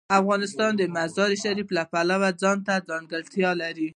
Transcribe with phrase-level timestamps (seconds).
[0.19, 3.87] افغانستان د مزارشریف د پلوه ځانته ځانګړتیا لري.